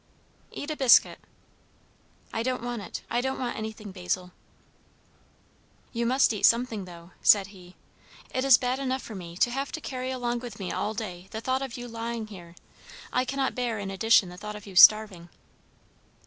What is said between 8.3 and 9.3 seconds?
"It is bad enough for